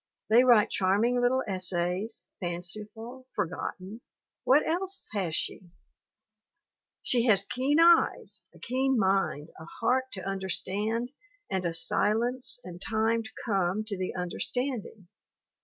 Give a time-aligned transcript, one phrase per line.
[0.29, 1.43] They 1 70 THE WOMEN WHO MAKE OUR NOVELS write charming little
[2.01, 4.01] essays, fanciful, forgotten.
[4.45, 5.69] What else has she?
[7.03, 11.11] She has keen eyes, a keen mind, a heart to under stand
[11.51, 15.07] and a silence and time to come to the under standing.